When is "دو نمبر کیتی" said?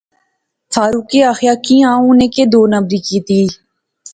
2.51-3.41